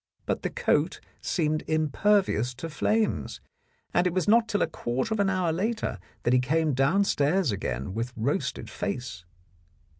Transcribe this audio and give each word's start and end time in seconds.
But 0.25 0.41
the 0.41 0.49
coat 0.49 0.99
seemed 1.21 1.61
impervious 1.67 2.55
to 2.55 2.71
flames, 2.71 3.39
and 3.93 4.07
it 4.07 4.13
was 4.15 4.27
not 4.27 4.47
till 4.49 4.63
a 4.63 4.67
quarter 4.67 5.13
of 5.13 5.19
an 5.19 5.29
hour 5.29 5.51
later 5.53 5.99
that 6.23 6.33
he 6.33 6.39
came 6.39 6.73
downstairs 6.73 7.51
again 7.51 7.93
with 7.93 8.11
roasted 8.15 8.67
face. 8.67 9.25